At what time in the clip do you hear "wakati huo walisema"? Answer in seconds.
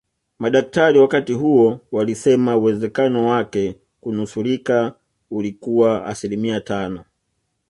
0.99-2.57